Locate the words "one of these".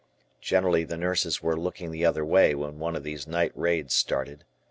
2.79-3.27